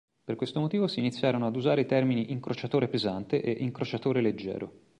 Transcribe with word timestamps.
Per 0.23 0.35
questo 0.35 0.59
motivo 0.59 0.87
si 0.87 0.97
iniziarono 0.97 1.45
ad 1.45 1.55
usare 1.55 1.81
i 1.81 1.85
termini 1.85 2.31
incrociatore 2.31 2.87
pesante 2.87 3.39
e 3.39 3.51
incrociatore 3.51 4.19
leggero. 4.19 4.79